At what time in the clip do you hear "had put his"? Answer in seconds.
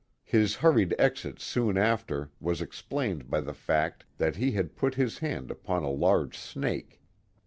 4.53-5.19